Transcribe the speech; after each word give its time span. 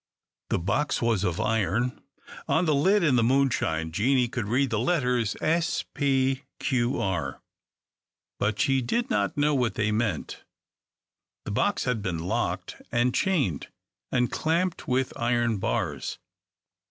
The 0.49 0.57
box 0.57 0.99
was 0.99 1.23
of 1.23 1.39
iron. 1.39 2.01
On 2.47 2.65
the 2.65 2.73
lid, 2.73 3.03
in 3.03 3.17
the 3.17 3.23
moonshine, 3.23 3.91
Jeanie 3.91 4.27
could 4.29 4.47
read 4.47 4.71
the 4.71 4.79
letters 4.79 5.35
S. 5.41 5.85
P. 5.93 6.41
Q. 6.57 6.99
R., 6.99 7.39
but 8.39 8.59
she 8.59 8.81
did 8.81 9.11
not 9.11 9.37
know 9.37 9.53
what 9.53 9.75
they 9.75 9.91
meant. 9.91 10.43
The 11.45 11.51
box 11.51 11.83
had 11.83 12.01
been 12.01 12.17
locked, 12.17 12.81
and 12.91 13.13
chained, 13.13 13.67
and 14.11 14.31
clamped 14.31 14.87
with 14.87 15.13
iron 15.17 15.59
bars. 15.59 16.17